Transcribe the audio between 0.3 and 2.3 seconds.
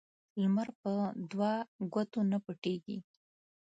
لمر په دوه ګوتو